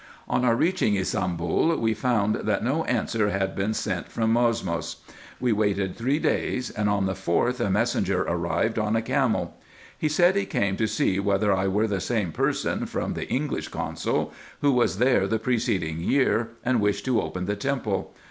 [0.27, 4.95] On our reaching Ybsambul we found that no answer had been sent from Mosmos.
[5.39, 9.59] We waited three days, and on the fourth a messenger arrived on a camel.
[9.95, 13.67] He said he came to see whether I were the same person, from the English
[13.67, 18.15] consul, who was there the preceding year and wished to open the temple.